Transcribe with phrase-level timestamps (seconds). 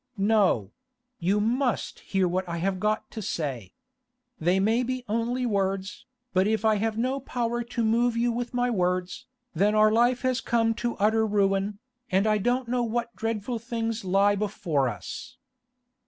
[0.17, 0.71] 'No;
[1.19, 3.75] you must hear what I have got to say.
[4.39, 8.51] They may be only words, but if I have no power to move you with
[8.51, 11.77] my words, then our life has come to utter ruin,
[12.09, 15.37] and I don't know what dreadful things lie before us.